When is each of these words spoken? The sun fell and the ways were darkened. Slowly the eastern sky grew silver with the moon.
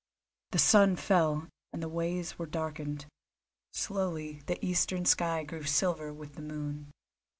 The 0.49 0.57
sun 0.57 0.95
fell 0.95 1.47
and 1.71 1.83
the 1.83 1.87
ways 1.87 2.39
were 2.39 2.47
darkened. 2.47 3.05
Slowly 3.71 4.41
the 4.47 4.57
eastern 4.65 5.05
sky 5.05 5.43
grew 5.43 5.61
silver 5.65 6.11
with 6.11 6.33
the 6.33 6.41
moon. 6.41 6.89